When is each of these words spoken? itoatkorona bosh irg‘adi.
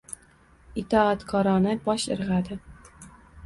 itoatkorona 0.83 1.77
bosh 1.87 2.09
irg‘adi. 2.19 2.61